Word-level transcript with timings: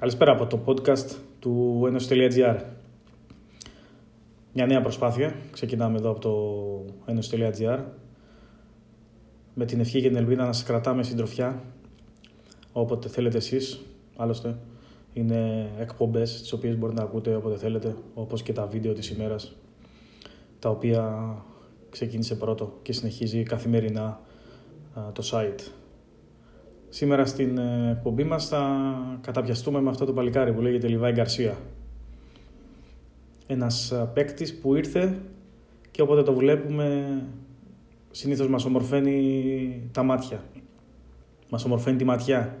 Καλησπέρα 0.00 0.32
από 0.32 0.46
το 0.46 0.60
podcast 0.66 1.16
του 1.38 1.82
Enos.gr. 1.84 2.56
Μια 4.52 4.66
νέα 4.66 4.80
προσπάθεια. 4.80 5.34
Ξεκινάμε 5.50 5.98
εδώ 5.98 6.10
από 6.10 6.20
το 6.20 6.34
Enos.gr 7.06 7.78
με 9.54 9.64
την 9.64 9.80
ευχή 9.80 10.00
και 10.00 10.08
την 10.08 10.16
ελπίδα 10.16 10.44
να 10.44 10.52
σας 10.52 10.64
κρατάμε 10.64 11.02
συντροφιά 11.02 11.62
όποτε 12.72 13.08
θέλετε 13.08 13.36
εσείς. 13.36 13.80
Άλλωστε 14.16 14.58
είναι 15.12 15.70
εκπομπές 15.78 16.40
τις 16.40 16.52
οποίες 16.52 16.76
μπορείτε 16.78 17.00
να 17.00 17.06
ακούτε 17.06 17.34
όποτε 17.34 17.56
θέλετε 17.56 17.94
όπως 18.14 18.42
και 18.42 18.52
τα 18.52 18.66
βίντεο 18.66 18.92
της 18.92 19.10
ημέρας 19.10 19.56
τα 20.58 20.70
οποία 20.70 21.34
ξεκίνησε 21.90 22.34
πρώτο 22.34 22.78
και 22.82 22.92
συνεχίζει 22.92 23.42
καθημερινά 23.42 24.20
το 25.12 25.30
site. 25.32 25.60
Σήμερα 26.88 27.26
στην 27.26 27.58
ε, 27.58 27.90
εκπομπή 27.90 28.24
μας 28.24 28.48
θα 28.48 28.76
καταπιαστούμε 29.20 29.80
με 29.80 29.90
αυτό 29.90 30.04
το 30.04 30.12
παλικάρι 30.12 30.52
που 30.52 30.60
λέγεται 30.60 30.88
Λιβάη 30.88 31.12
Γκαρσία. 31.12 31.58
Ένας 33.46 33.90
ε, 33.90 34.10
παίκτης 34.14 34.58
που 34.58 34.74
ήρθε 34.74 35.18
και 35.90 36.02
όποτε 36.02 36.22
το 36.22 36.34
βλέπουμε 36.34 37.22
συνήθως 38.10 38.48
μας 38.48 38.64
ομορφαίνει 38.64 39.88
τα 39.92 40.02
μάτια. 40.02 40.44
Μας 41.50 41.64
ομορφαίνει 41.64 41.96
τη 41.96 42.04
ματιά. 42.04 42.56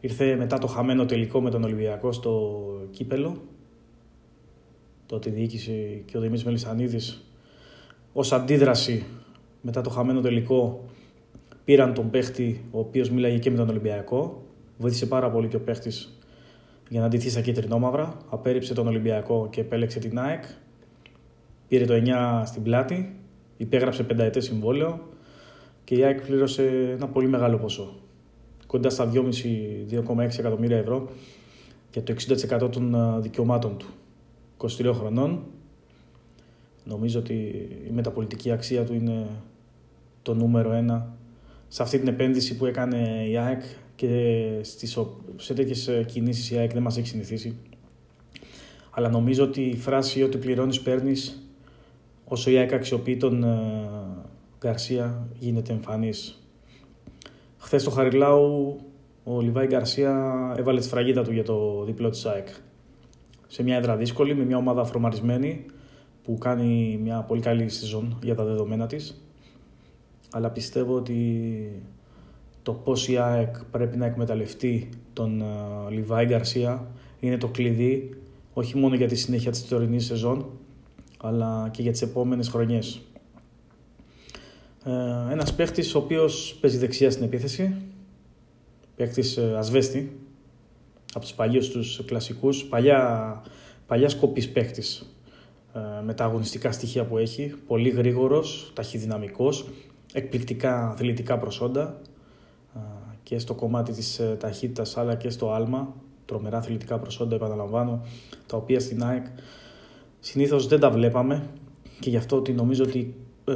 Ήρθε 0.00 0.36
μετά 0.36 0.58
το 0.58 0.66
χαμένο 0.66 1.04
τελικό 1.04 1.40
με 1.40 1.50
τον 1.50 1.64
Ολυμπιακό 1.64 2.12
στο 2.12 2.62
Κύπελο. 2.90 3.42
Το 5.06 5.14
ότι 5.14 5.30
διοίκησε 5.30 6.02
και 6.04 6.16
ο 6.16 6.20
Δημήτρης 6.20 6.44
Μελισανίδης 6.44 7.24
ως 8.12 8.32
αντίδραση 8.32 9.04
μετά 9.60 9.80
το 9.80 9.90
χαμένο 9.90 10.20
τελικό 10.20 10.84
πήραν 11.64 11.94
τον 11.94 12.10
παίχτη 12.10 12.64
ο 12.70 12.78
οποίος 12.78 13.10
μίλαγε 13.10 13.38
και 13.38 13.50
με 13.50 13.56
τον 13.56 13.68
Ολυμπιακό. 13.68 14.42
Βοήθησε 14.78 15.06
πάρα 15.06 15.30
πολύ 15.30 15.48
και 15.48 15.56
ο 15.56 15.60
παίχτης 15.60 16.18
για 16.88 17.00
να 17.00 17.06
αντιθεί 17.06 17.30
στα 17.30 17.40
κίτρινόμαυρα. 17.40 18.16
Απέριψε 18.30 18.74
τον 18.74 18.86
Ολυμπιακό 18.86 19.48
και 19.50 19.60
επέλεξε 19.60 19.98
την 19.98 20.18
ΑΕΚ. 20.18 20.44
Πήρε 21.68 21.84
το 21.84 21.94
9 21.94 22.42
στην 22.44 22.62
πλάτη, 22.62 23.16
υπέγραψε 23.56 24.02
πενταετές 24.02 24.44
συμβόλαιο 24.44 25.00
και 25.84 25.94
η 25.94 26.04
ΑΕΚ 26.04 26.20
πλήρωσε 26.20 26.92
ένα 26.96 27.08
πολύ 27.08 27.28
μεγάλο 27.28 27.58
ποσό. 27.58 27.94
Κοντά 28.66 28.90
στα 28.90 29.10
2,5-2,6 29.14 30.38
εκατομμύρια 30.38 30.76
ευρώ 30.76 31.08
για 31.92 32.02
το 32.02 32.14
60% 32.64 32.70
των 32.70 32.94
ε, 32.94 33.20
δικαιωμάτων 33.20 33.76
του. 33.76 33.86
23 34.58 34.92
χρονών. 34.94 35.42
Νομίζω 36.84 37.18
ότι 37.18 37.34
η 37.88 37.90
μεταπολιτική 37.92 38.50
αξία 38.50 38.84
του 38.84 38.94
είναι 38.94 39.26
το 40.22 40.34
νούμερο 40.34 40.72
ένα 40.72 41.14
σε 41.72 41.82
αυτή 41.82 41.98
την 41.98 42.08
επένδυση 42.08 42.56
που 42.56 42.66
έκανε 42.66 43.26
η 43.28 43.36
ΑΕΚ 43.36 43.62
και 43.94 44.48
στις, 44.62 44.98
σε 45.36 45.54
τέτοιες 45.54 45.90
κινήσεις 46.06 46.50
η 46.50 46.56
ΑΕΚ 46.56 46.72
δεν 46.72 46.82
μας 46.82 46.96
έχει 46.96 47.06
συνηθίσει. 47.06 47.56
Αλλά 48.90 49.08
νομίζω 49.08 49.44
ότι 49.44 49.60
η 49.62 49.76
φράση 49.76 50.22
ότι 50.22 50.38
πληρώνεις 50.38 50.80
παίρνεις 50.80 51.48
όσο 52.24 52.50
η 52.50 52.56
ΑΕΚ 52.56 52.72
αξιοποιεί 52.72 53.16
τον 53.16 53.44
ε, 53.44 53.58
Γκαρσία 54.58 55.28
γίνεται 55.38 55.72
εμφανής. 55.72 56.42
Χθες 57.58 57.82
στο 57.82 57.90
Χαριλάου 57.90 58.78
ο 59.24 59.40
Λιβάη 59.40 59.66
Γκαρσία 59.66 60.54
έβαλε 60.58 60.78
τη 60.78 60.84
σφραγίδα 60.84 61.22
του 61.22 61.32
για 61.32 61.44
το 61.44 61.84
διπλό 61.84 62.10
της 62.10 62.26
ΑΕΚ. 62.26 62.48
Σε 63.46 63.62
μια 63.62 63.76
έδρα 63.76 63.96
δύσκολη, 63.96 64.34
με 64.34 64.44
μια 64.44 64.56
ομάδα 64.56 64.80
αφρομαρισμένη 64.80 65.64
που 66.22 66.38
κάνει 66.38 66.98
μια 67.02 67.22
πολύ 67.22 67.40
καλή 67.40 67.68
σεζόν 67.68 68.18
για 68.22 68.34
τα 68.34 68.44
δεδομένα 68.44 68.86
της 68.86 69.22
αλλά 70.32 70.50
πιστεύω 70.50 70.94
ότι 70.94 71.82
το 72.62 72.72
πώς 72.72 73.08
η 73.08 73.16
ΑΕΚ 73.16 73.56
πρέπει 73.70 73.96
να 73.96 74.06
εκμεταλλευτεί 74.06 74.88
τον 75.12 75.40
ε, 75.40 75.44
Λιβάη 75.90 76.26
Γκαρσία 76.26 76.86
είναι 77.20 77.38
το 77.38 77.48
κλειδί 77.48 78.16
όχι 78.52 78.76
μόνο 78.78 78.94
για 78.94 79.06
τη 79.06 79.14
συνέχεια 79.14 79.50
της 79.50 79.68
τωρινής 79.68 80.04
σεζόν 80.04 80.46
αλλά 81.22 81.68
και 81.72 81.82
για 81.82 81.92
τις 81.92 82.02
επόμενες 82.02 82.48
χρονιές. 82.48 83.00
Ε, 84.84 85.32
ένας 85.32 85.54
παίχτης 85.54 85.94
ο 85.94 85.98
οποίος 85.98 86.58
παίζει 86.60 86.78
δεξιά 86.78 87.10
στην 87.10 87.24
επίθεση, 87.24 87.74
παίχτης 88.96 89.36
ε, 89.36 89.54
ασβέστη, 89.56 90.16
από 91.12 91.24
τους 91.24 91.34
παλιούς 91.34 91.68
τους 91.68 92.04
κλασικούς, 92.04 92.64
παλιά, 92.64 93.42
παλιά 93.86 94.08
σκοπής 94.08 94.50
παίχτης 94.50 95.16
ε, 95.74 96.02
με 96.04 96.14
τα 96.14 96.24
αγωνιστικά 96.24 96.72
στοιχεία 96.72 97.04
που 97.04 97.18
έχει, 97.18 97.54
πολύ 97.66 97.88
γρήγορος, 97.88 98.72
ταχυδυναμικός, 98.74 99.68
εκπληκτικά 100.12 100.88
αθλητικά 100.88 101.38
προσόντα 101.38 102.00
και 103.22 103.38
στο 103.38 103.54
κομμάτι 103.54 103.92
της 103.92 104.18
ε, 104.18 104.36
ταχύτητας 104.40 104.96
αλλά 104.96 105.14
και 105.14 105.30
στο 105.30 105.52
άλμα, 105.52 105.94
τρομερά 106.24 106.58
αθλητικά 106.58 106.98
προσόντα 106.98 107.34
επαναλαμβάνω, 107.34 108.04
τα 108.46 108.56
οποία 108.56 108.80
στην 108.80 109.04
ΑΕΚ 109.04 109.26
συνήθως 110.20 110.66
δεν 110.66 110.80
τα 110.80 110.90
βλέπαμε. 110.90 111.46
Και 112.00 112.10
γι' 112.10 112.16
αυτό 112.16 112.36
ότι 112.36 112.52
νομίζω 112.52 112.84
ότι 112.84 113.14
ε, 113.44 113.54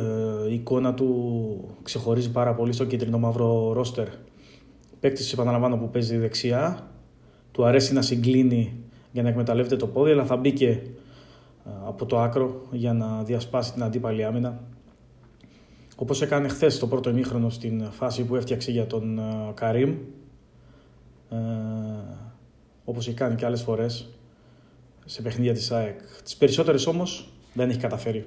η 0.51 0.55
εικόνα 0.55 0.95
του 0.95 1.75
ξεχωρίζει 1.83 2.31
πάρα 2.31 2.55
πολύ 2.55 2.73
στο 2.73 2.85
κίτρινο 2.85 3.19
μαύρο 3.19 3.73
ρόστερ. 3.73 4.09
Παίκτης 5.01 5.33
επαναλαμβάνω 5.33 5.77
που 5.77 5.91
παίζει 5.91 6.17
δεξιά, 6.17 6.91
του 7.53 7.65
αρέσει 7.65 7.93
να 7.93 8.03
συγκλίνει 8.03 8.75
για 9.13 9.23
να 9.23 9.29
εκμεταλλεύεται 9.29 9.77
το 9.77 9.87
πόδι, 9.87 10.11
αλλά 10.11 10.25
θα 10.25 10.37
μπει 10.37 10.53
και 10.53 10.79
από 11.87 12.07
το 12.07 12.19
άκρο 12.19 12.61
για 12.71 12.93
να 12.93 13.23
διασπάσει 13.23 13.73
την 13.73 13.83
αντίπαλη 13.83 14.25
άμυνα 14.25 14.61
Όπως 15.97 16.23
έκανε 16.23 16.49
χθες 16.49 16.79
το 16.79 16.87
πρώτο 16.87 17.11
ημίχρονο 17.11 17.51
στην 17.51 17.91
φάση 17.91 18.25
που 18.25 18.37
έφτιαξε 18.37 18.71
για 18.71 18.87
τον 18.87 19.21
uh, 19.21 19.55
Καρύμ. 19.55 19.95
Ε, 21.31 21.37
Όπως 22.85 23.07
έχει 23.07 23.17
κάνει 23.17 23.35
και 23.35 23.45
άλλες 23.45 23.63
φορές 23.63 24.09
σε 25.05 25.23
παιχνίδια 25.23 25.53
της 25.53 25.73
ΑΕΚ. 25.73 26.01
Τις 26.25 26.37
περισσότερες 26.37 26.87
όμως 26.87 27.29
δεν 27.53 27.71
έχει 27.71 27.79
καταφέρει 27.79 28.27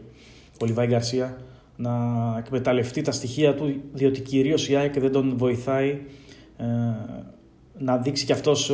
ο 0.61 0.65
Λιβάη 0.65 0.87
Γκαρσία 0.87 1.37
να 1.75 1.91
εκμεταλλευτεί 2.37 3.01
τα 3.01 3.11
στοιχεία 3.11 3.55
του, 3.55 3.81
διότι 3.93 4.21
κυρίως 4.21 4.69
η 4.69 4.75
ΑΕΚ 4.75 4.99
δεν 4.99 5.11
τον 5.11 5.37
βοηθάει 5.37 6.01
ε, 6.57 6.65
να 7.77 7.97
δείξει 7.97 8.25
κι 8.25 8.31
αυτός 8.31 8.69
ε, 8.69 8.73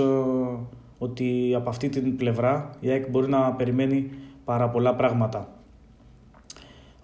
ότι 0.97 1.53
από 1.55 1.69
αυτή 1.69 1.89
την 1.89 2.15
πλευρά 2.15 2.69
η 2.79 2.89
ΑΕΚ 2.89 3.09
μπορεί 3.09 3.29
να 3.29 3.53
περιμένει 3.53 4.09
πάρα 4.45 4.69
πολλά 4.69 4.95
πράγματα. 4.95 5.54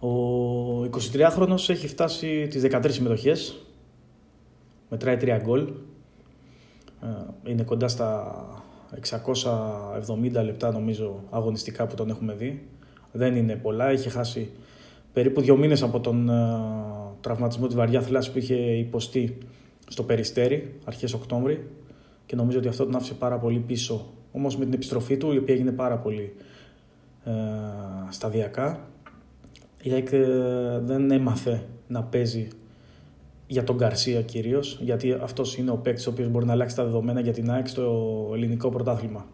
Ο 0.02 0.84
23χρονος 0.84 1.70
έχει 1.70 1.88
φτάσει 1.88 2.48
τις 2.50 2.62
13 2.62 2.92
συμμετοχές, 2.92 3.66
μετράει 4.90 5.18
3 5.22 5.40
γκολ, 5.42 5.68
ε, 7.02 7.52
είναι 7.52 7.64
κοντά 7.64 7.88
στα 7.88 8.36
670 9.00 10.44
λεπτά 10.44 10.72
νομίζω 10.72 11.24
αγωνιστικά 11.30 11.88
που 11.88 11.96
τον 11.96 12.10
έχουμε 12.10 12.34
δει. 12.34 12.68
Δεν 13.12 13.36
είναι 13.36 13.56
πολλά, 13.56 13.90
έχει 13.90 14.10
χάσει 14.10 14.52
περίπου 15.14 15.42
δύο 15.42 15.58
μήνες 15.58 15.84
από 15.84 16.00
τον 16.00 16.30
ε, 16.30 16.60
τραυματισμό 17.22 17.66
της 17.68 17.76
βαριά 17.76 18.02
θλάση 18.02 18.32
που 18.32 18.38
είχε 18.38 18.56
υποστεί 18.56 19.38
στο 19.88 20.04
Περιστέρι, 20.04 20.80
αρχές 20.86 21.14
Οκτώβρη 21.14 21.68
και 22.26 22.36
νομίζω 22.36 22.58
ότι 22.58 22.68
αυτό 22.68 22.84
τον 22.84 22.96
άφησε 22.96 23.14
πάρα 23.14 23.38
πολύ 23.38 23.60
πίσω. 23.60 24.06
Όμως 24.32 24.58
με 24.58 24.66
την 24.66 24.74
επιστροφή 24.74 25.18
του, 25.18 25.32
η 25.34 25.38
οποία 25.38 25.54
έγινε 25.54 25.72
πάρα 25.72 25.98
πολύ 25.98 26.36
ε, 27.24 27.32
σταδιακά, 28.10 28.91
η 29.82 29.92
ΑΕΚ 29.92 30.10
δεν 30.86 31.12
έμαθε 31.12 31.68
να 31.88 32.04
παίζει 32.04 32.48
για 33.48 33.64
τον 33.64 33.76
Γκαρσία 33.76 34.22
κυρίως, 34.22 34.80
γιατί 34.82 35.12
αυτός 35.22 35.58
είναι 35.58 35.72
ο 35.72 35.78
παίκτης 35.78 36.08
ο 36.08 36.10
οποίος 36.10 36.30
μπορεί 36.30 36.46
να 36.46 36.52
αλλάξει 36.52 36.76
τα 36.76 36.84
δεδομένα 36.84 37.20
για 37.20 37.34
την 37.34 37.52
ΑΕΚ 37.52 37.68
στο 37.68 38.30
ελληνικό 38.34 38.70
πρωτάθλημα. 38.70 39.26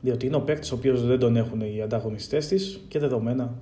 Διότι 0.00 0.26
είναι 0.26 0.36
ο 0.36 0.40
παίκτης 0.40 0.72
ο 0.72 0.74
οποίος 0.74 1.06
δεν 1.06 1.18
τον 1.18 1.36
έχουν 1.36 1.60
οι 1.60 1.82
ανταγωνιστές 1.82 2.48
της 2.48 2.84
και 2.88 2.98
δεδομένα 2.98 3.54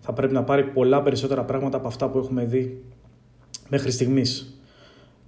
θα 0.00 0.12
πρέπει 0.12 0.32
να 0.32 0.44
πάρει 0.44 0.64
πολλά 0.64 1.02
περισσότερα 1.02 1.44
πράγματα 1.44 1.76
από 1.76 1.88
αυτά 1.88 2.08
που 2.08 2.18
έχουμε 2.18 2.44
δει 2.44 2.84
μέχρι 3.68 3.90
στιγμής. 3.90 4.60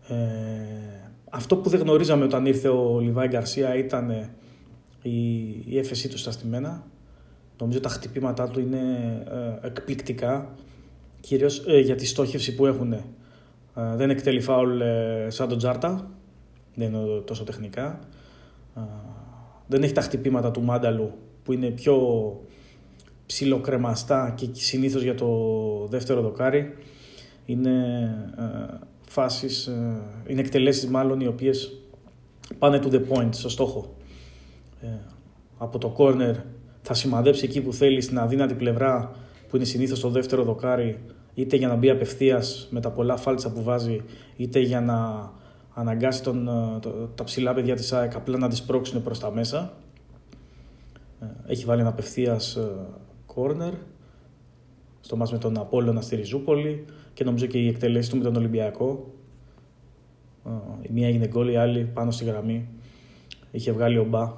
Ε, 0.08 0.14
αυτό 1.30 1.56
που 1.56 1.68
δεν 1.68 1.80
γνωρίζαμε 1.80 2.24
όταν 2.24 2.46
ήρθε 2.46 2.68
ο 2.68 3.00
Λιβάη 3.00 3.28
Γκαρσία 3.28 3.76
ήταν 3.76 4.10
η, 5.02 5.48
η 5.66 5.78
έφεσή 5.78 6.08
του 6.08 6.18
στα 6.18 6.30
στημένα 6.30 6.86
Νομίζω 7.60 7.80
τα 7.80 7.88
χτυπήματά 7.88 8.48
του 8.48 8.60
είναι 8.60 8.78
ε, 9.62 9.66
εκπληκτικά, 9.66 10.54
κυρίως 11.20 11.64
ε, 11.66 11.78
για 11.78 11.94
τη 11.94 12.06
στόχευση 12.06 12.54
που 12.54 12.66
έχουν. 12.66 12.92
Ε, 12.92 13.02
δεν 13.74 14.10
εκτελεί 14.10 14.40
φάουλ 14.40 14.80
σαν 15.28 15.48
τον 15.48 15.58
Τζάρτα, 15.58 16.10
δεν 16.74 16.92
είναι 16.92 17.20
τόσο 17.24 17.44
τεχνικά. 17.44 18.00
δεν 19.66 19.82
έχει 19.82 19.92
τα 19.92 20.00
χτυπήματα 20.00 20.50
του 20.50 20.62
Μάνταλου 20.62 21.12
που 21.44 21.52
είναι 21.52 21.70
πιο 21.70 21.96
ψιλοκρεμαστά 23.26 24.32
και 24.36 24.48
συνήθως 24.52 25.02
για 25.02 25.14
το 25.14 25.28
δεύτερο 25.90 26.20
δοκάρι. 26.20 26.76
Είναι 27.46 27.74
φάσεις, 29.08 29.70
είναι 30.26 30.40
εκτελέσεις 30.40 30.86
μάλλον 30.86 31.20
οι 31.20 31.26
οποίες 31.26 31.72
πάνε 32.58 32.80
to 32.82 32.90
the 32.90 33.02
point, 33.08 33.28
στο 33.30 33.48
στόχο. 33.48 33.96
από 35.58 35.78
το 35.78 35.94
corner 35.98 36.34
θα 36.82 36.94
σημαδέψει 36.94 37.44
εκεί 37.44 37.60
που 37.60 37.72
θέλει 37.72 38.00
στην 38.00 38.18
αδύνατη 38.18 38.54
πλευρά 38.54 39.10
που 39.48 39.56
είναι 39.56 39.64
συνήθως 39.64 40.00
το 40.00 40.08
δεύτερο 40.08 40.44
δοκάρι, 40.44 40.98
είτε 41.34 41.56
για 41.56 41.68
να 41.68 41.74
μπει 41.74 41.90
απευθείας 41.90 42.68
με 42.70 42.80
τα 42.80 42.90
πολλά 42.90 43.16
φάλτσα 43.16 43.52
που 43.52 43.62
βάζει, 43.62 44.02
είτε 44.36 44.58
για 44.58 44.80
να 44.80 45.30
αναγκάσει 45.74 46.22
τον, 46.22 46.48
τα 47.14 47.24
ψηλά 47.24 47.54
παιδιά 47.54 47.74
της 47.74 47.92
ΑΕΚ 47.92 48.14
απλά 48.14 48.38
να 48.38 48.48
τις 48.48 48.62
πρόξουν 48.62 49.02
προς 49.02 49.18
τα 49.18 49.30
μέσα. 49.32 49.72
Έχει 51.46 51.64
βάλει 51.64 51.80
ένα 51.80 51.90
απευθείας 51.90 52.58
κόρνερ 53.26 53.72
στο 55.00 55.16
μάτς 55.16 55.32
με 55.32 55.38
τον 55.38 55.58
Απόλλωνα 55.58 56.00
στη 56.00 56.16
Ριζούπολη 56.16 56.84
και 57.14 57.24
νομίζω 57.24 57.46
και 57.46 57.58
η 57.58 57.68
εκτελέση 57.68 58.10
του 58.10 58.16
με 58.16 58.22
τον 58.22 58.36
Ολυμπιακό. 58.36 59.14
Η 60.82 60.88
μία 60.92 61.06
έγινε 61.06 61.26
γκολ, 61.26 61.48
η 61.48 61.56
άλλη 61.56 61.84
πάνω 61.84 62.10
στη 62.10 62.24
γραμμή. 62.24 62.68
Είχε 63.50 63.72
βγάλει 63.72 63.98
ο 63.98 64.04
Μπα 64.04 64.22
ε, 64.22 64.32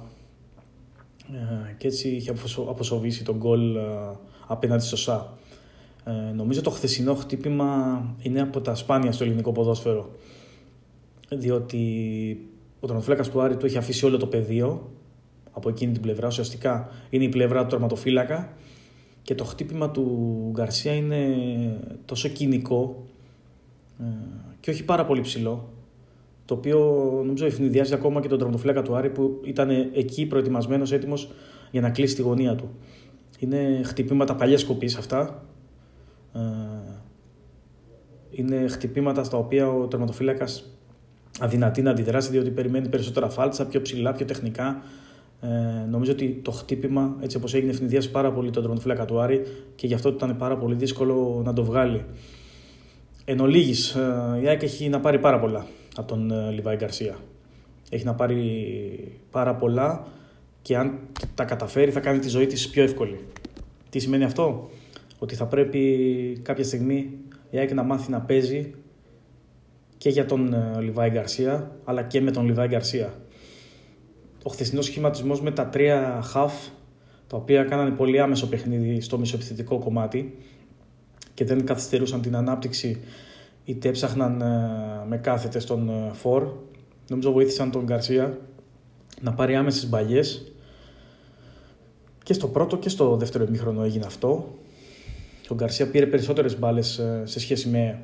και 1.77 1.87
έτσι 1.87 2.09
είχε 2.09 2.33
αποσοβήσει 2.69 3.23
τον 3.23 3.37
γκολ 3.37 3.75
ε, 3.75 3.81
απέναντι 4.47 4.83
στο 4.83 4.95
ΣΑ. 4.97 5.37
Ε, 6.05 6.11
νομίζω 6.11 6.61
το 6.61 6.69
χθεσινό 6.69 7.15
χτύπημα 7.15 8.01
είναι 8.21 8.41
από 8.41 8.61
τα 8.61 8.75
σπάνια 8.75 9.11
στο 9.11 9.23
ελληνικό 9.23 9.51
ποδόσφαιρο. 9.51 10.09
Διότι 11.29 11.81
ο 12.79 12.85
τερματοφύλακα 12.85 13.23
του 13.23 13.41
Άρη 13.41 13.57
του 13.57 13.65
έχει 13.65 13.77
αφήσει 13.77 14.05
όλο 14.05 14.17
το 14.17 14.27
πεδίο 14.27 14.91
από 15.51 15.69
εκείνη 15.69 15.91
την 15.91 16.01
πλευρά. 16.01 16.27
Ουσιαστικά 16.27 16.89
είναι 17.09 17.23
η 17.23 17.29
πλευρά 17.29 17.61
του 17.61 17.69
τερματοφύλακα 17.69 18.53
και 19.21 19.35
το 19.35 19.43
χτύπημα 19.43 19.91
του 19.91 20.49
Γκαρσία 20.51 20.93
είναι 20.93 21.35
τόσο 22.05 22.27
κοινικό 22.29 23.05
και 24.59 24.69
όχι 24.69 24.83
πάρα 24.83 25.05
πολύ 25.05 25.21
ψηλό 25.21 25.73
το 26.45 26.53
οποίο 26.53 26.79
νομίζω 27.25 27.45
ευνηδιάζει 27.45 27.93
ακόμα 27.93 28.21
και 28.21 28.27
τον 28.27 28.37
τραυματοφύλακα 28.37 28.81
του 28.81 28.95
Άρη 28.95 29.09
που 29.09 29.41
ήταν 29.43 29.69
εκεί 29.93 30.25
προετοιμασμένος, 30.25 30.91
έτοιμος 30.91 31.31
για 31.71 31.81
να 31.81 31.89
κλείσει 31.89 32.15
τη 32.15 32.21
γωνία 32.21 32.55
του. 32.55 32.69
Είναι 33.39 33.81
χτυπήματα 33.83 34.35
παλιά 34.35 34.59
κοπή 34.67 34.85
αυτά. 34.97 35.45
Ε, 36.33 36.39
είναι 38.29 38.67
χτυπήματα 38.67 39.23
στα 39.23 39.37
οποία 39.37 39.67
ο 39.67 39.87
τερματοφύλακα 39.87 40.47
αδυνατεί 41.39 41.81
να 41.81 41.91
αντιδράσει 41.91 42.31
διότι 42.31 42.49
περιμένει 42.49 42.87
περισσότερα 42.87 43.29
φάλτσα, 43.29 43.67
πιο 43.67 43.81
ψηλά, 43.81 44.11
πιο 44.11 44.25
τεχνικά. 44.25 44.81
Ε, 45.41 45.85
νομίζω 45.89 46.11
ότι 46.11 46.39
το 46.43 46.51
χτύπημα 46.51 47.15
έτσι 47.19 47.37
όπως 47.37 47.53
έγινε 47.53 47.71
ευνηδιάζει 47.71 48.11
πάρα 48.11 48.31
πολύ 48.31 48.49
τον 48.49 48.61
τερματοφύλακα 48.61 49.05
του 49.05 49.19
Άρη 49.19 49.41
και 49.75 49.87
γι' 49.87 49.93
αυτό 49.93 50.09
ήταν 50.09 50.37
πάρα 50.37 50.57
πολύ 50.57 50.75
δύσκολο 50.75 51.41
να 51.45 51.53
το 51.53 51.63
βγάλει. 51.63 52.05
Εν 53.25 53.39
ολίγης, 53.39 53.95
ε, 53.95 54.39
η 54.41 54.47
ΑΕΚ 54.47 54.63
έχει 54.63 54.89
να 54.89 54.99
πάρει 54.99 55.19
πάρα 55.19 55.39
πολλά 55.39 55.65
από 55.95 56.07
τον 56.07 56.31
ε, 56.31 56.51
Λιβάη 56.51 56.75
Γκαρσία. 56.75 57.15
Έχει 57.89 58.05
να 58.05 58.13
πάρει 58.13 59.21
πάρα 59.31 59.55
πολλά 59.55 60.07
και 60.61 60.77
αν 60.77 60.99
τα 61.35 61.43
καταφέρει 61.43 61.91
θα 61.91 61.99
κάνει 61.99 62.19
τη 62.19 62.29
ζωή 62.29 62.47
της 62.47 62.69
πιο 62.69 62.83
εύκολη. 62.83 63.19
Τι 63.89 63.99
σημαίνει 63.99 64.23
αυτό; 64.23 64.69
Ότι 65.19 65.35
θα 65.35 65.45
πρέπει 65.45 66.39
κάποια 66.43 66.63
στιγμή 66.63 67.09
η 67.49 67.57
ΑΕΚ 67.57 67.73
να 67.73 67.83
μάθει 67.83 68.11
να 68.11 68.21
παίζει 68.21 68.73
και 69.97 70.09
για 70.09 70.25
τον 70.25 70.53
ε, 70.53 70.81
Λιβάη 70.81 71.09
Γκαρσία 71.09 71.71
αλλά 71.83 72.03
και 72.03 72.21
με 72.21 72.31
τον 72.31 72.45
Λιβάη 72.45 72.67
Γκαρσία. 72.67 73.13
Ο 74.43 74.49
χθεσινός 74.49 74.85
σχηματισμός 74.85 75.41
με 75.41 75.51
τα 75.51 75.67
τρία 75.67 76.21
χαφ 76.23 76.53
τα 77.27 77.37
οποία 77.37 77.63
κάνανε 77.63 77.89
πολύ 77.89 78.19
άμεσο 78.19 78.47
παιχνίδι 78.47 79.01
στο 79.01 79.17
μισοεπιθετικό 79.17 79.79
κομμάτι 79.79 80.37
και 81.33 81.45
δεν 81.45 81.65
καθυστερούσαν 81.65 82.21
την 82.21 82.35
ανάπτυξη 82.35 82.99
είτε 83.65 83.87
έψαχναν 83.87 84.41
ε, 84.41 85.05
με 85.07 85.17
κάθετε 85.17 85.59
στον 85.59 85.89
ε, 85.89 86.11
Φορ. 86.13 86.47
Νομίζω 87.09 87.31
βοήθησαν 87.31 87.71
τον 87.71 87.83
Γκαρσία 87.83 88.37
να 89.21 89.33
πάρει 89.33 89.55
άμεσες 89.55 89.89
μπαλιές. 89.89 90.51
Και 92.23 92.33
στο 92.33 92.47
πρώτο 92.47 92.77
και 92.77 92.89
στο 92.89 93.15
δεύτερο 93.15 93.43
ημίχρονο 93.43 93.83
έγινε 93.83 94.05
αυτό. 94.05 94.55
Ο 95.49 95.55
Γκαρσία 95.55 95.89
πήρε 95.89 96.05
περισσότερες 96.05 96.59
μπάλες 96.59 96.97
ε, 96.97 97.21
σε 97.25 97.39
σχέση 97.39 97.69
με 97.69 97.99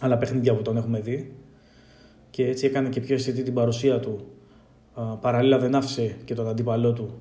άλλα 0.00 0.18
παιχνίδια 0.18 0.54
που 0.54 0.62
τον 0.62 0.76
έχουμε 0.76 1.00
δει. 1.00 1.32
Και 2.30 2.46
έτσι 2.46 2.66
έκανε 2.66 2.88
και 2.88 3.00
πιο 3.00 3.14
αισθητή 3.14 3.42
την 3.42 3.54
παρουσία 3.54 4.00
του. 4.00 4.26
Παραλλήλα 5.20 5.58
δεν 5.58 5.74
άφησε 5.74 6.16
και 6.24 6.34
τον 6.34 6.48
αντίπαλό 6.48 6.92
του 6.92 7.14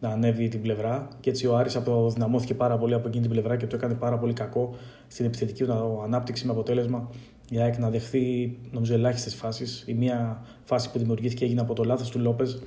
να 0.00 0.08
ανέβει 0.08 0.48
την 0.48 0.62
πλευρά 0.62 1.08
και 1.20 1.30
έτσι 1.30 1.46
ο 1.46 1.56
Άρης 1.56 1.76
αποδυναμώθηκε 1.76 2.54
πάρα 2.54 2.78
πολύ 2.78 2.94
από 2.94 3.08
εκείνη 3.08 3.22
την 3.22 3.32
πλευρά 3.32 3.56
και 3.56 3.66
το 3.66 3.76
έκανε 3.76 3.94
πάρα 3.94 4.18
πολύ 4.18 4.32
κακό 4.32 4.74
στην 5.08 5.24
επιθετική 5.24 5.66
ανάπτυξη 6.04 6.46
με 6.46 6.52
αποτέλεσμα 6.52 7.08
η 7.50 7.60
ΑΕΚ 7.60 7.78
να 7.78 7.90
δεχθεί 7.90 8.56
νομίζω 8.70 8.94
ελάχιστες 8.94 9.34
φάσεις. 9.34 9.84
Η 9.86 9.94
μία 9.94 10.44
φάση 10.64 10.90
που 10.90 10.98
δημιουργήθηκε 10.98 11.44
έγινε 11.44 11.60
από 11.60 11.74
το 11.74 11.84
λάθος 11.84 12.10
του 12.10 12.18
Λόπες 12.18 12.62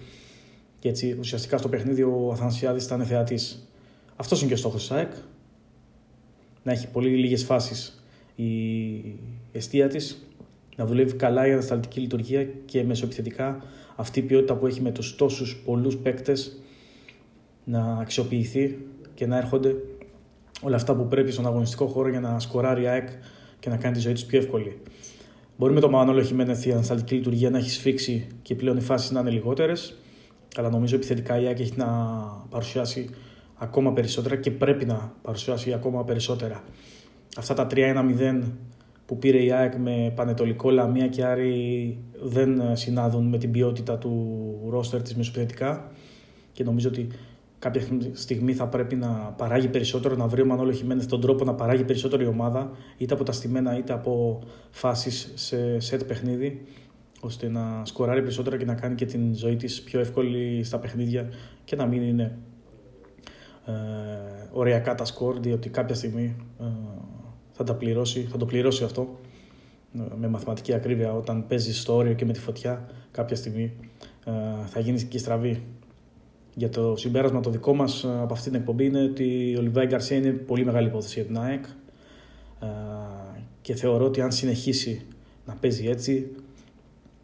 και 0.80 0.90
έτσι 0.90 1.16
ουσιαστικά 1.20 1.58
στο 1.58 1.70
παιχνίδι 1.70 2.04
ο 2.04 2.30
Αθανασιάδης 2.32 2.86
ήταν 2.86 3.06
θεατής. 3.06 3.68
Αυτός 4.16 4.40
είναι 4.40 4.48
και 4.48 4.54
ο 4.54 4.58
στόχος 4.58 4.82
της 4.82 4.92
ΑΕΚ. 4.92 5.12
Να 6.64 6.72
έχει 6.72 6.88
πολύ 6.88 7.10
λίγες 7.10 7.44
φάσεις 7.44 8.04
η 8.36 8.50
αιστεία 9.52 9.88
της, 9.88 10.28
να 10.76 10.86
δουλεύει 10.86 11.14
καλά 11.14 11.48
η 11.48 11.52
ανασταλτική 11.52 12.00
λειτουργία 12.00 12.44
και 12.66 12.84
μεσοεπιθετικά 12.84 13.64
αυτή 13.96 14.20
η 14.20 14.24
ποιότητα 14.24 14.56
που 14.56 14.68
έχει 14.68 14.82
με 14.82 14.92
τους 14.92 15.16
τόσους 15.16 15.62
πολλούς 15.66 15.98
παίκτες 15.98 16.58
να 17.64 17.98
αξιοποιηθεί 18.00 18.78
και 19.14 19.26
να 19.26 19.38
έρχονται 19.38 19.76
όλα 20.62 20.76
αυτά 20.76 20.96
που 20.96 21.08
πρέπει 21.08 21.32
στον 21.32 21.46
αγωνιστικό 21.48 21.86
χώρο 21.88 22.10
για 22.10 22.20
να 22.20 22.40
σκοράρει 22.40 22.84
η 22.84 22.88
ΑΕΚ 22.88 23.10
και 23.60 23.70
να 23.70 23.78
κάνει 23.78 23.94
τη 23.94 24.00
ζωή 24.00 24.14
τους 24.14 24.24
πιο 24.24 24.40
εύκολη. 24.40 24.82
Μπορεί 25.58 25.74
με 25.74 25.80
το 25.80 25.90
Μανώλο 25.90 26.22
Χιμένεθ 26.22 26.66
η 26.66 26.72
ανασταλτική 26.72 27.16
λειτουργία 27.16 27.50
να 27.50 27.58
έχει 27.58 27.70
σφίξει 27.70 28.28
και 28.42 28.56
πλέον 28.56 28.78
οι 28.78 28.82
φάσεις 28.82 29.12
να 29.12 29.20
είναι 29.20 29.30
λιγότερες, 29.30 29.98
αλλά 30.56 30.70
νομίζω 30.70 30.96
επιθετικά 30.96 31.40
η 31.40 31.46
ΑΕΚ 31.46 31.60
έχει 31.60 31.74
να 31.76 31.88
παρουσιάσει 32.50 33.10
ακόμα 33.56 33.94
περισσότερα 33.94 34.36
και 34.36 34.52
πρέπει 34.52 34.86
να 34.86 35.14
παρουσιάσει 35.22 35.74
ακόμα 35.74 36.04
περισσότερα. 36.04 36.64
Αυτά 37.38 37.54
τα 37.54 37.68
3-1-0 37.72 38.42
που 39.06 39.18
πήρε 39.18 39.44
η 39.44 39.52
ΑΕΚ 39.52 39.76
με 39.76 40.12
Πανετολικό, 40.16 40.70
Λαμία 40.70 41.08
και 41.08 41.26
Άρη 41.26 41.98
δεν 42.24 42.62
συνάδουν 42.76 43.28
με 43.28 43.38
την 43.38 43.52
ποιότητα 43.52 43.98
του 43.98 44.68
ρόστερ 44.70 45.02
της 45.02 45.16
μεσοπαιδευτικά 45.16 45.92
και 46.52 46.64
νομίζω 46.64 46.90
ότι 46.90 47.08
κάποια 47.64 47.82
στιγμή 48.14 48.54
θα 48.54 48.68
πρέπει 48.68 48.96
να 48.96 49.08
παράγει 49.38 49.68
περισσότερο, 49.68 50.16
να 50.16 50.28
βρει 50.28 50.42
ο 50.42 50.46
Μανώλο 50.46 50.72
Χιμένεθ 50.72 51.06
τον 51.06 51.22
τρόπο 51.22 51.44
να 51.44 51.54
παράγει 51.54 51.84
περισσότερο 51.84 52.24
η 52.24 52.26
ομάδα, 52.26 52.72
είτε 52.98 53.14
από 53.14 53.24
τα 53.24 53.32
στημένα 53.32 53.78
είτε 53.78 53.94
από 53.94 54.42
φάσεις 54.70 55.32
σε 55.36 55.80
σετ 55.80 56.04
παιχνίδι, 56.04 56.66
ώστε 57.20 57.50
να 57.50 57.82
σκοράρει 57.86 58.22
περισσότερο 58.22 58.58
και 58.58 58.66
να 58.66 58.74
κάνει 58.74 58.96
και 58.96 59.06
την 59.06 59.36
ζωή 59.36 59.56
της 59.56 59.82
πιο 59.82 60.00
εύκολη 60.00 60.64
στα 60.64 60.80
παιχνίδια 60.80 61.30
και 61.64 61.76
να 61.76 61.86
μην 61.86 62.02
είναι 62.02 62.38
ε, 63.66 63.72
ωριακά 64.52 64.96
τα 64.96 65.06
σκορ, 65.06 65.40
διότι 65.40 65.70
κάποια 65.70 65.96
στιγμή 65.96 66.36
ε, 66.60 66.64
θα, 67.52 67.64
τα 67.64 67.76
πληρώσει, 67.76 68.22
θα 68.22 68.38
το 68.38 68.46
πληρώσει 68.46 68.84
αυτό 68.84 69.20
ε, 69.96 70.16
με 70.16 70.28
μαθηματική 70.28 70.74
ακρίβεια. 70.74 71.14
Όταν 71.14 71.48
παίζεις 71.48 71.82
στο 71.82 71.96
όριο 71.96 72.14
και 72.14 72.26
με 72.26 72.34
τη 72.34 72.40
φωτιά 72.40 72.90
κάποια 73.12 73.36
στιγμή 73.36 73.74
ε, 74.26 74.32
θα 74.66 74.80
γίνεις 74.80 75.04
και 75.04 75.18
στραβή 75.18 75.64
για 76.56 76.70
το 76.70 76.96
συμπέρασμα 76.96 77.40
το 77.40 77.50
δικό 77.50 77.74
μας 77.74 78.04
ε, 78.04 78.20
από 78.22 78.34
αυτή 78.34 78.50
την 78.50 78.60
εκπομπή 78.60 78.86
είναι 78.86 79.04
ότι 79.04 79.56
ο 79.58 79.62
Λιβάη 79.62 79.86
Γκαρσία 79.86 80.18
είναι 80.18 80.32
πολύ 80.32 80.66
μεγάλη 80.66 80.88
υπόθεση 80.88 81.14
για 81.14 81.24
την 81.24 81.38
ΑΕΚ 81.40 81.66
ε, 82.60 82.68
και 83.62 83.76
θεωρώ 83.76 84.06
ότι 84.06 84.22
αν 84.22 84.32
συνεχίσει 84.32 85.02
να 85.46 85.54
παίζει 85.54 85.88
έτσι 85.88 86.32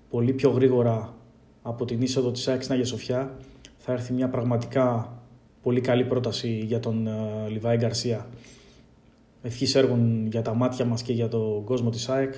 πολύ 0.09 0.33
πιο 0.33 0.49
γρήγορα 0.49 1.13
από 1.61 1.85
την 1.85 2.01
είσοδο 2.01 2.31
της 2.31 2.47
ΑΕΚ 2.47 2.61
στην 2.61 2.73
Αγία 2.73 2.85
Σοφιά 2.85 3.37
θα 3.77 3.91
έρθει 3.91 4.13
μια 4.13 4.29
πραγματικά 4.29 5.13
πολύ 5.61 5.81
καλή 5.81 6.03
πρόταση 6.03 6.49
για 6.49 6.79
τον 6.79 7.07
ε, 7.07 7.49
Λιβάη 7.49 7.77
Γκαρσία. 7.77 8.27
Ευχής 9.41 9.75
έργων 9.75 10.27
για 10.31 10.41
τα 10.41 10.53
μάτια 10.53 10.85
μας 10.85 11.01
και 11.01 11.13
για 11.13 11.27
τον 11.27 11.63
κόσμο 11.63 11.89
της 11.89 12.09
ΑΕΚ. 12.09 12.33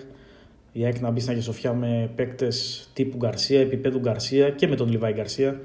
Η 0.71 0.85
ΑΕΚ 0.85 0.99
να 0.99 1.11
μπει 1.11 1.19
στην 1.19 1.31
Αγία 1.31 1.43
Σοφιά 1.43 1.73
με 1.73 2.11
παίκτες 2.15 2.89
τύπου 2.93 3.17
Γκαρσία, 3.17 3.59
επίπεδου 3.59 3.99
Γκαρσία 3.99 4.49
και 4.49 4.67
με 4.67 4.75
τον 4.75 4.89
Λιβάη 4.89 5.13
Γκαρσία 5.13 5.61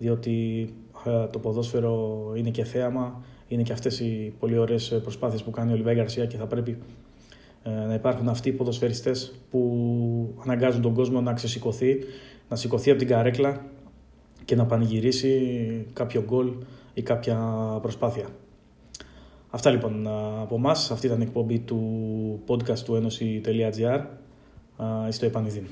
διότι 0.00 0.68
ε, 1.06 1.26
το 1.26 1.38
ποδόσφαιρο 1.38 2.32
είναι 2.36 2.50
και 2.50 2.64
θέαμα, 2.64 3.22
είναι 3.48 3.62
και 3.62 3.72
αυτές 3.72 4.00
οι 4.00 4.34
πολύ 4.38 4.58
ωραίες 4.58 5.00
προσπάθειες 5.02 5.42
που 5.42 5.50
κάνει 5.50 5.72
ο 5.72 5.76
Λιβάη 5.76 5.94
Γκαρσία 5.94 6.26
και 6.26 6.36
θα 6.36 6.46
πρέπει 6.46 6.78
ε, 7.62 7.70
να 7.70 7.94
υπάρχουν 7.94 8.28
αυτοί 8.28 8.48
οι 8.48 8.52
ποδοσφαιριστές 8.52 9.34
που 9.50 10.34
αναγκάζουν 10.42 10.82
τον 10.82 10.94
κόσμο 10.94 11.20
να 11.20 11.32
ξεσηκωθεί, 11.32 11.98
να 12.48 12.56
σηκωθεί 12.56 12.90
από 12.90 12.98
την 12.98 13.08
καρέκλα 13.08 13.64
και 14.44 14.54
να 14.56 14.66
πανηγυρίσει 14.66 15.86
κάποιο 15.92 16.22
γκολ 16.22 16.52
ή 16.94 17.02
κάποια 17.02 17.38
προσπάθεια. 17.82 18.26
Αυτά 19.50 19.70
λοιπόν 19.70 20.06
από 20.40 20.54
εμάς. 20.54 20.90
Αυτή 20.90 21.06
ήταν 21.06 21.20
η 21.20 21.22
εκπομπή 21.22 21.58
του 21.58 21.80
podcast 22.46 22.78
του 22.78 22.94
ένωση.gr. 22.94 24.00
Στο 25.08 25.26
επανειδήν. 25.26 25.64